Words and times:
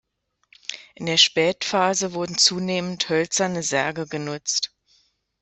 In 0.95 1.05
der 1.05 1.17
Spätphase 1.17 2.13
wurden 2.15 2.39
zunehmend 2.39 3.07
hölzerne 3.09 3.61
Särge 3.61 4.07
genutzt. 4.07 4.73